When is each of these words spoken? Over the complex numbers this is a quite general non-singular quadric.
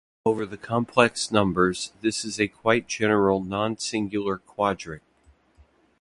Over 0.25 0.47
the 0.47 0.57
complex 0.57 1.29
numbers 1.31 1.93
this 2.01 2.25
is 2.25 2.39
a 2.39 2.47
quite 2.47 2.87
general 2.87 3.39
non-singular 3.43 4.39
quadric. 4.39 5.01